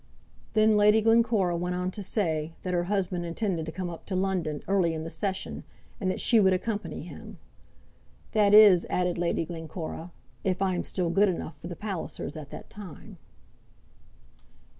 [0.53, 4.15] Then Lady Glencora went on to say, that her husband intended to come up to
[4.15, 5.63] London early in the session,
[5.99, 7.37] and that she would accompany him.
[8.31, 10.11] "That is," added Lady Glencora,
[10.43, 13.19] "if I am still good enough for the Pallisers at that time."